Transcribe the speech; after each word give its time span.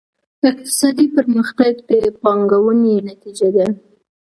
اقتصادي 0.49 1.05
پرمختګ 1.15 1.73
د 1.89 1.91
پانګونې 2.21 2.95
نتیجه 3.09 3.49
ده. 3.55 3.67